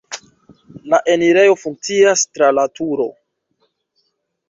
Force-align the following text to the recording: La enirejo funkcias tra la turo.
La 0.93 0.99
enirejo 1.17 1.59
funkcias 1.65 2.25
tra 2.33 2.53
la 2.61 2.67
turo. 2.81 3.11